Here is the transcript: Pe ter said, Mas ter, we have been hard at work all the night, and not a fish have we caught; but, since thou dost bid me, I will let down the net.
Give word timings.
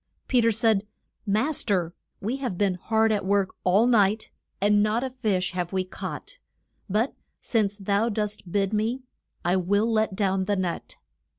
Pe 0.27 0.41
ter 0.41 0.49
said, 0.49 0.87
Mas 1.27 1.63
ter, 1.63 1.93
we 2.19 2.37
have 2.37 2.57
been 2.57 2.73
hard 2.73 3.11
at 3.11 3.23
work 3.23 3.53
all 3.63 3.85
the 3.85 3.91
night, 3.91 4.31
and 4.59 4.81
not 4.81 5.03
a 5.03 5.11
fish 5.11 5.51
have 5.51 5.71
we 5.71 5.83
caught; 5.83 6.39
but, 6.89 7.13
since 7.39 7.77
thou 7.77 8.09
dost 8.09 8.51
bid 8.51 8.73
me, 8.73 9.03
I 9.45 9.57
will 9.57 9.91
let 9.93 10.15
down 10.15 10.45
the 10.45 10.55
net. 10.55 10.97